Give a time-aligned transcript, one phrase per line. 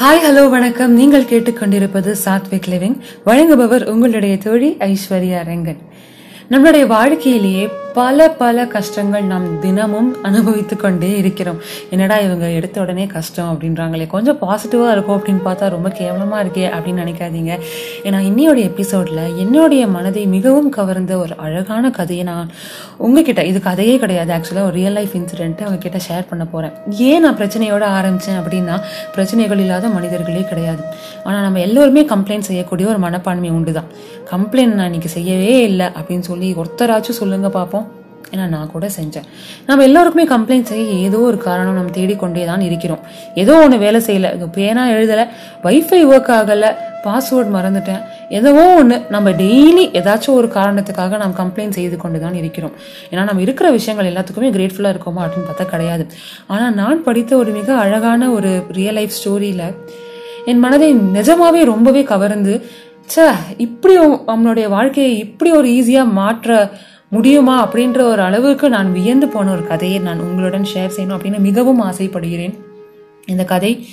[0.00, 0.92] Hi hello வணக்கம்.
[0.92, 3.00] நீங்கள் கேட்டுக்கொண்டிருப்பது சாத்விக் லிவிங்.
[3.26, 5.76] வழங்குபவர் உங்களுடைய தோழி ஐஸ்வர்யா ரெங்கன்.
[6.50, 11.58] நம்மளுடைய வாழ்க்கையிலேயே பல பல கஷ்டங்கள் நாம் தினமும் அனுபவித்து கொண்டே இருக்கிறோம்.
[11.90, 14.06] என்னடா இவங்க எடுத்த உடனே கஷ்டம் அப்படின்றாங்களே.
[14.06, 17.52] கொஞ்சம் பாசிட்டிவாக இருக்கும் அப்படின்னு பார்த்தா ரொம்ப கேவலமாக இருக்கே அப்படின்னு நினைக்காதீங்க.
[18.06, 22.50] ஏன்னா இன்னையோட எபிசோடில் என்னுடைய மனதை மிகவும் கவர்ந்த ஒரு அழகான கதையை நான்
[23.06, 24.32] உங்ககிட்ட இது கதையே கிடையாது.
[24.36, 26.72] ஆக்சுவலாக ஒரு ரியல் லைஃப் இன்சிடென்ட் அவங்க கிட்ட ஷேர் பண்ண போகிறேன்
[27.10, 28.78] ஏன் நான் பிரச்சனையோட ஆரம்பித்தேன் அப்படின்னா
[29.16, 30.82] பிரச்சனைகள் இல்லாத மனிதர்களே கிடையாது.
[31.24, 33.90] ஆனால் நம்ம எல்லோருமே கம்ப்ளைண்ட் செய்யக்கூடிய ஒரு மனப்பான்மை உண்டு தான்
[34.32, 37.79] கம்ப்ளைண்ட் நான் இன்னைக்கு செய்யவே இல்லை அப்படின்னு சொல்லி ஒருத்தராச்சும் சொல்லுங்க பார்ப்போம்
[38.32, 39.26] ஏன்னா நான் கூட செஞ்சேன்.
[39.68, 43.02] நம்ம எல்லோருக்குமே கம்ப்ளைண்ட் செய்ய ஏதோ ஒரு காரணம் நம்ம தேடிக்கொண்டே தான் இருக்கிறோம்.
[43.42, 44.30] ஏதோ ஒன்று வேலை செய்யலை.
[44.56, 45.24] பேனா எழுதலை
[45.66, 46.70] வைஃபை ஒர்க் ஆகலை
[47.06, 48.02] பாஸ்வேர்ட் மறந்துட்டேன்.
[48.38, 52.74] ஏதோ ஒன்று நம்ம டெய்லி ஏதாச்சும் ஒரு காரணத்துக்காக நாம் கம்ப்ளைண்ட் செய்து கொண்டு தான் இருக்கிறோம்.
[53.12, 56.06] ஏன்னா நம்ம இருக்கிற விஷயங்கள் எல்லாத்துக்குமே கிரேட்ஃபுல்லாக இருக்கோமா அப்படின்னு பார்த்தா கிடையாது.
[56.52, 59.66] ஆனால் நான் படித்த ஒரு மிக அழகான ஒரு ரியல் லைஃப் ஸ்டோரியில்
[60.50, 62.54] என் மனதை நிஜமாவே ரொம்பவே கவர்ந்து
[63.12, 63.26] ச்சே
[63.64, 63.94] இப்படி
[64.30, 66.58] நம்மளுடைய வாழ்க்கையை இப்படி ஒரு ஈஸியாக மாற்ற
[67.14, 71.80] முடியுமா அப்படின்ற ஒரு அளவுக்கு நான் வியந்து போன ஒரு கதையை நான் உங்களுடன் ஷேர் செய்யணும் அப்படின்னு மிகவும்
[71.80, 72.54] ஆசைப்படுகிறேன்.
[73.26, 73.88] இந்த கதை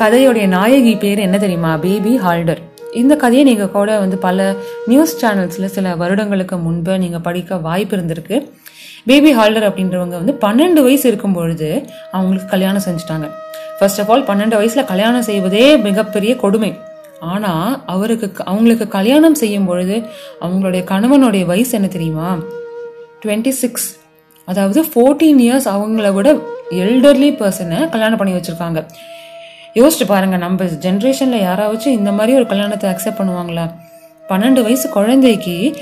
[0.00, 1.76] கதையுடைய நாயகி பேர் என்ன தெரியுமா?
[1.76, 2.60] பேபி ஹால்டர்
[2.92, 4.54] இந்த கதையை நீங்கள் கூட வந்து பல
[4.86, 8.36] நியூஸ் சேனல்ஸில் சில வருடங்களுக்கு முன்பு நீங்கள் படிக்க வாய்ப்பு இருந்திருக்கு.
[9.04, 11.70] பேபி ஹால்டர் அப்படின்றவங்க வந்து பன்னெண்டு வயசு இருக்கும் பொழுது
[12.12, 13.28] அவங்களுக்கு கல்யாணம் செஞ்சுட்டாங்க.
[13.78, 16.70] ஃபர்ஸ்ட் ஆஃப் ஆல் பன்னெண்டு வயசில் கல்யாணம் செய்வதே மிகப்பெரிய கொடுமை.
[17.20, 20.02] ஆனால் அவருக்கு அவங்களுக்கு கல்யாணம் செய்யும் பொழுது
[20.40, 22.38] அவங்களுடைய கணவனுடைய வயசு என்ன தெரியுமா?
[23.24, 23.96] டுவெண்ட்டி சிக்ஸ்
[24.44, 26.32] அதாவது ஃபோர்டீன் இயர்ஸ் அவங்கள விட
[26.70, 28.86] எல்டர்லி பர்சனை கல்யாணம் பண்ணி வச்சுருக்காங்க.
[29.74, 33.74] யோசிச்சு பாருங்கள் நம்ம ஜென்ரேஷனில் யாராச்சும் இந்த மாதிரி ஒரு கல்யாணத்தை அக்செப்ட் பண்ணுவாங்களா?
[34.28, 35.76] பன்னெண்டு வயசு குழந்தைக்கு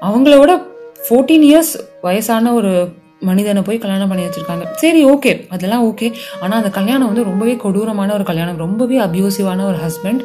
[0.00, 0.60] அவங்கள விட
[1.08, 4.64] ஃபோர்டீன் இயர்ஸ் வயசான ஒரு மனிதனை போய் கல்யாணம் பண்ணி வச்சிருக்காங்க.
[4.82, 6.08] சரி ஓகே அதெல்லாம் ஓகே
[6.42, 8.60] ஆனால் அந்த கல்யாணம் வந்து ரொம்பவே கொடூரமான ஒரு கல்யாணம்.
[8.64, 10.22] ரொம்பவே அப்யூசிவான ஒரு ஹஸ்பண்ட்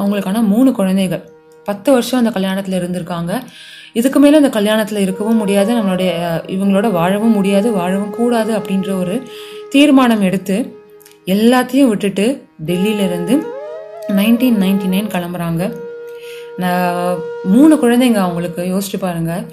[0.00, 1.22] அவங்களுக்கான மூணு குழந்தைகள்.
[1.68, 3.32] பத்து வருஷம் அந்த கல்யாணத்தில் இருந்திருக்காங்க.
[4.00, 5.70] இதுக்கு மேலே அந்த கல்யாணத்தில் இருக்கவும் முடியாது.
[5.78, 6.10] நம்மளுடைய
[6.54, 9.16] இவங்களோட வாழவும் முடியாது வாழவும் கூடாது அப்படின்ற ஒரு
[9.74, 10.56] தீர்மானம் எடுத்து
[11.34, 12.26] எல்லாத்தையும் விட்டுட்டு
[12.70, 13.34] டெல்லியிலேருந்து
[14.18, 15.62] நைன்டீன் நைன்டி நைன் கிளம்புறாங்க.
[16.62, 17.20] நான்
[17.52, 18.62] மூணு குழந்தைங்க அவங்களுக்கு.
[18.72, 19.46] யோசிச்சு பாருங்கள்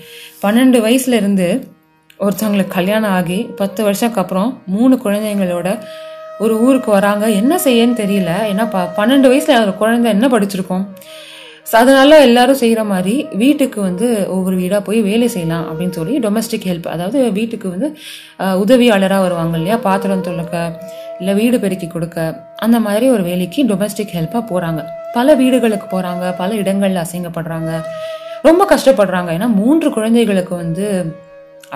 [0.44, 1.48] பன்னெண்டு வயசுலேருந்து
[2.26, 5.70] ஒருத்தவங்களுக்கு கல்யாணம் ஆகி பத்து வருஷத்துக்கு அப்புறம் மூணு குழந்தைங்களோட
[6.44, 7.26] ஒரு ஊருக்கு வராங்க.
[7.40, 8.32] என்ன செய்யன்னு தெரியல.
[8.52, 10.86] ஏன்னா ப பன்னெண்டு வயசில் ஒரு குழந்தை என்ன படிச்சிருக்கோம்?
[11.70, 16.68] ஸோ அதனால எல்லாரும் செய்கிற மாதிரி வீட்டுக்கு வந்து ஒவ்வொரு வீடாக போய் வேலை செய்யலாம் அப்படின்னு சொல்லி டொமஸ்டிக்
[16.70, 17.88] ஹெல்ப் அதாவது வீட்டுக்கு வந்து
[18.64, 19.78] உதவியாளராக வருவாங்க இல்லையா?
[19.88, 20.56] பாத்திரம் துளக்க
[21.22, 22.18] இல்லை வீடு பெருக்கி கொடுக்க
[22.66, 24.84] அந்த மாதிரி ஒரு வேலைக்கு டொமஸ்டிக் ஹெல்ப்பாக போகிறாங்க
[25.18, 27.72] பல வீடுகளுக்கு போகிறாங்க பல இடங்களில் அசிங்கப்படுறாங்க.
[28.48, 29.30] ரொம்ப கஷ்டப்படுறாங்க.
[29.38, 30.88] ஏன்னா மூன்று குழந்தைகளுக்கு வந்து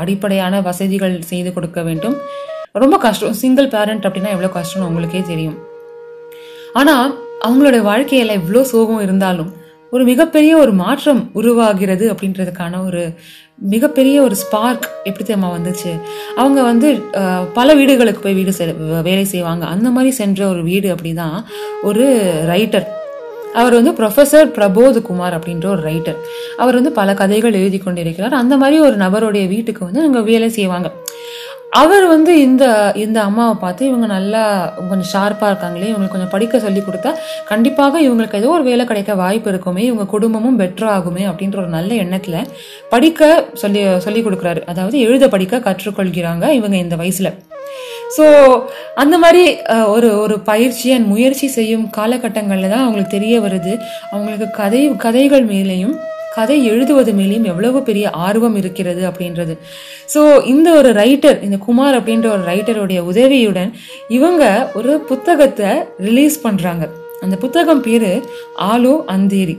[0.02, 2.16] அடிப்படையான வசதிகள் செய்து கொடுக்க வேண்டும்.
[2.84, 3.38] ரொம்ப கஷ்டம்.
[3.42, 5.58] சிங்கிள் பேரண்ட் அப்படின்னா எவ்வளோ கஷ்டம்னு உங்களுக்கே தெரியும்.
[6.82, 7.12] ஆனால்
[7.48, 9.52] அவங்களோட வாழ்க்கையில் எவ்வளோ சோகம் இருந்தாலும்
[9.94, 13.02] ஒரு மிகப்பெரிய ஒரு மாற்றம் உருவாகிறது அப்படின்றதுக்கான ஒரு
[13.74, 15.92] மிகப்பெரிய ஒரு ஸ்பார்க் எப்படி தெரியுமா வந்துச்சு?
[16.42, 16.88] அவங்க வந்து
[17.58, 18.54] பல வீடுகளுக்கு போய் வீடு
[19.10, 19.64] வேலை செய்வாங்க.
[19.76, 21.38] அந்த மாதிரி சென்ற ஒரு வீடு அப்படிதான்
[21.90, 22.06] ஒரு
[22.52, 22.88] ரைட்டர்
[23.60, 26.20] அவர் வந்து ப்ரொஃபஸர் பிரபோத் குமார் அப்படின்ற ஒரு ரைட்டர்
[26.62, 28.36] அவர் வந்து பல கதைகள் எழுதி கொண்டிருக்கிறார்.
[28.42, 30.90] அந்த மாதிரி ஒரு நபருடைய வீட்டுக்கு வந்து அங்கே வேலை செய்வாங்க.
[31.82, 32.66] அவர் வந்து இந்த
[33.04, 34.42] இந்த அம்மாவை பார்த்து இவங்க நல்லா
[34.90, 37.12] கொஞ்சம் ஷார்ப்பாக இருக்காங்களே இவங்களுக்கு கொஞ்சம் படிக்க சொல்லி கொடுத்தா
[37.50, 41.94] கண்டிப்பாக இவங்களுக்கு ஏதோ ஒரு வேலை கிடைக்க வாய்ப்பு இருக்குமே இவங்க குடும்பமும் பெட்டர் ஆகுமே அப்படின்ற ஒரு நல்ல
[42.04, 42.40] எண்ணத்தில்
[42.94, 43.30] படிக்க
[43.64, 44.64] சொல்லி சொல்லி கொடுக்குறாரு.
[44.74, 47.32] அதாவது எழுத படிக்க கற்றுக்கொள்கிறாங்க இவங்க இந்த வயசில்.
[48.18, 48.26] ஸோ
[48.96, 49.44] அந்த மாதிரி
[49.96, 53.74] ஒரு ஒரு பயிற்சி அண்ட் முயற்சி செய்யும் காலகட்டங்களில் தான் அவங்களுக்கு தெரிய வருது.
[54.12, 55.96] அவங்களுக்கு கதை கதைகள் மேலேயும்
[56.38, 59.54] கதை எழுதுவது மேலேயும் எவ்வளவு பெரிய ஆர்வம் இருக்கிறது அப்படின்றது.
[60.14, 60.22] ஸோ
[60.54, 63.72] இந்த ஒரு ரைட்டர் இந்த குமார் அப்படின்ற ஒரு ரைட்டருடைய உதவியுடன்
[64.18, 64.44] இவங்க
[64.74, 65.72] ஒரு புத்தகத்தை
[66.08, 66.86] ரிலீஸ் பண்ணுறாங்க
[67.22, 68.12] அந்த புத்தகம் பேர்
[68.72, 69.58] ஆலோ அந்தேரி.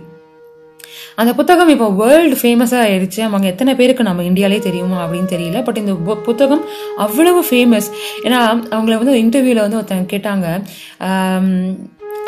[1.20, 3.20] அந்த புத்தகம் இப்போ வேர்ல்டு ஃபேமஸாக ஆயிடுச்சு.
[3.28, 5.60] அவங்க எத்தனை பேருக்கு நம்ம இந்தியாலே தெரியுமா அப்படின்னு தெரியல.
[5.66, 5.92] பட் இந்த
[6.28, 6.64] புத்தகம்
[7.04, 7.88] அவ்வளவு ஃபேமஸ்
[8.26, 8.40] ஏன்னா
[8.74, 10.46] அவங்கள வந்து இன்டர்வியூவில் வந்து ஒருத்தங்க கேட்டாங்க.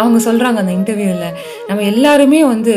[0.03, 1.37] அவங்க சொல்கிறாங்க அந்த இன்டர்வியூவில்
[1.69, 2.75] நம்ம எல்லாருமே வந்து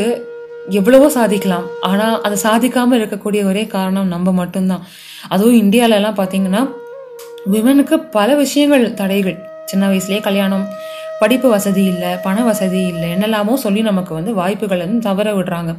[0.80, 1.66] எவ்வளவோ சாதிக்கலாம்.
[1.90, 4.84] ஆனால் அதை சாதிக்காமல் இருக்கக்கூடிய ஒரே காரணம் நம்ம மட்டும்தான்.
[5.34, 6.62] அதுவும் இந்தியாவிலலாம் பார்த்தீங்கன்னா
[7.54, 9.38] விமனுக்கு பல விஷயங்கள் தடைகள்.
[9.72, 10.66] சின்ன வயசுலேயே கல்யாணம்
[11.22, 15.74] படிப்பு வசதி இல்லை பண வசதி இல்லை என்னெல்லாமோ சொல்லி நமக்கு வந்து வாய்ப்புகள் வந்து தவற விடுறாங்க.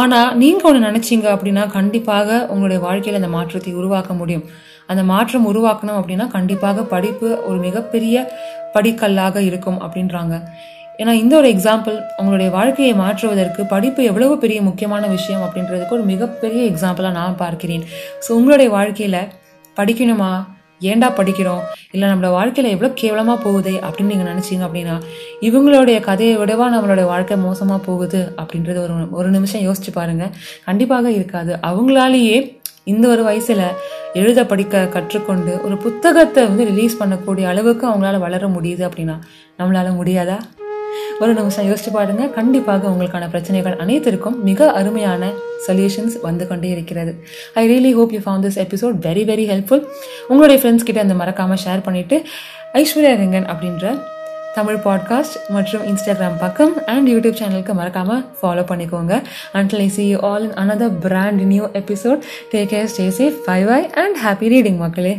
[0.00, 4.46] ஆனால் நீங்கள் ஒன்று நினச்சிங்க அப்படின்னா கண்டிப்பாக உங்களுடைய வாழ்க்கையில் அந்த மாற்றத்தை உருவாக்க முடியும்.
[4.92, 8.16] அந்த மாற்றம் உருவாக்கணும் அப்படின்னா கண்டிப்பாக படிப்பு ஒரு மிகப்பெரிய
[8.74, 10.34] படிக்கல்லாக இருக்கும் அப்படின்றாங்க.
[11.00, 16.62] ஏன்னா இந்த ஒரு எக்ஸாம்பிள் உங்களுடைய வாழ்க்கையை மாற்றுவதற்கு படிப்பு எவ்வளவு பெரிய முக்கியமான விஷயம் அப்படின்றதுக்கு ஒரு மிகப்பெரிய
[16.72, 17.86] எக்ஸாம்பிளாக நான் பார்க்கிறேன்.
[18.24, 19.20] ஸோ உங்களுடைய வாழ்க்கையில்
[19.76, 20.32] படிக்கணுமா?
[20.90, 21.62] ஏன்டா படிக்கிறோம்?
[21.90, 24.96] இல்லை நம்மளோட வாழ்க்கையில் எவ்வளோ கேவலமாக போகுது அப்படின்னு நீங்கள் நினச்சிங்க அப்படின்னா
[25.40, 30.34] இவங்களுடைய கதையை விடவா நம்மளோட வாழ்க்கை மோசமாக போகுது அப்படின்றது ஒரு ஒரு நிமிஷம் யோசிச்சு பாருங்கள்
[30.64, 31.52] கண்டிப்பாக இருக்காது.
[31.70, 32.38] அவங்களாலேயே
[32.84, 33.66] இந்த ஒரு வயசில்
[34.12, 39.16] எழுத படிக்க கற்றுக்கொண்டு ஒரு புத்தகத்தை வந்து ரிலீஸ் பண்ணக்கூடிய அளவுக்கு அவங்களால வளர முடியுது அப்படின்னா
[39.58, 40.36] நம்மளால முடியாதா?
[41.20, 42.22] ஒரு நிமிஷம் யோசிச்சு பாருங்க.
[42.38, 45.32] கண்டிப்பாக உங்களுக்கான பிரச்சனைகள் அனைத்திற்கும் மிக அருமையான
[45.66, 47.12] சொல்யூஷன்ஸ் வந்து கொண்டே இருக்கிறது.
[47.54, 49.84] I really hope you found this episode very very helpful
[50.28, 52.18] உங்களுடைய ஃப்ரெண்ட்ஸ் கிட்ட அந்த மறக்காம ஷேர் பண்ணிட்டு
[52.80, 53.94] ஐஸ்வர்யா ரெங்கன் அப்படின்ற
[54.54, 59.22] தமிழ் பாட்காஸ்ட் மற்றும் இன்ஸ்டாகிராம் பக்கம் அண்ட் யூடியூப் சேனலுக்கு மறக்காம ஃபாலோ பண்ணிக்கோங்க.
[59.52, 62.20] Until I see you all in another brand new episode
[62.52, 65.14] take care stay safe bye bye and happy reading மக்களே.